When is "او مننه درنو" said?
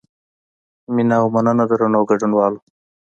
1.21-1.99